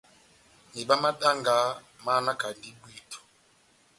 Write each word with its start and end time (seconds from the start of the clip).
Mihiba 0.69 0.95
má 1.01 1.09
danga 1.21 1.55
máhanakandi 2.05 2.69
bwíto. 2.79 3.19